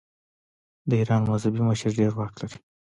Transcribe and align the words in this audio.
د 0.89 0.91
ایران 0.99 1.21
مذهبي 1.31 1.61
مشر 1.69 1.89
ډیر 1.99 2.11
واک 2.15 2.33
لري. 2.41 2.57